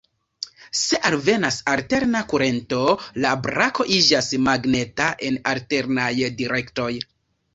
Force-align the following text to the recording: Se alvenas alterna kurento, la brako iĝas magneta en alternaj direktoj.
Se 0.77 0.99
alvenas 1.09 1.57
alterna 1.73 2.21
kurento, 2.31 2.79
la 3.25 3.33
brako 3.43 3.87
iĝas 3.97 4.31
magneta 4.47 5.09
en 5.29 5.37
alternaj 5.53 6.11
direktoj. 6.43 6.91